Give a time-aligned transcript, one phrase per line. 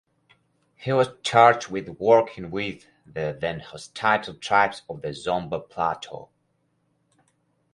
[0.77, 6.29] He was charged with working with the then hostile tribes of the Zomba plateau.